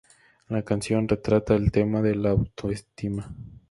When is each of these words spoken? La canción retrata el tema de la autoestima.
La 0.47 0.63
canción 0.63 1.07
retrata 1.07 1.53
el 1.53 1.71
tema 1.71 2.01
de 2.01 2.15
la 2.15 2.31
autoestima. 2.31 3.31